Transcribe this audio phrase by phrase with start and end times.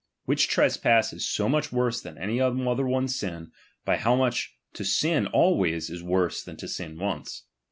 [0.25, 3.51] Which trespass is so much Worse than any other one sin,
[3.85, 7.43] by how much to sin ulways, is worse than to sin once.